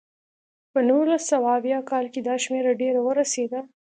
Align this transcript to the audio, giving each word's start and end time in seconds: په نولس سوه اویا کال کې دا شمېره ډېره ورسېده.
په 0.71 0.79
نولس 0.89 1.23
سوه 1.31 1.49
اویا 1.57 1.79
کال 1.89 2.05
کې 2.13 2.21
دا 2.27 2.35
شمېره 2.43 2.71
ډېره 2.81 3.01
ورسېده. 3.03 3.59